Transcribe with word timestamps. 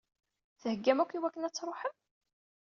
Theggam 0.61 0.99
akk 1.03 1.13
i 1.17 1.19
wakken 1.21 1.45
ad 1.47 1.53
tṛuḥem? 1.53 1.95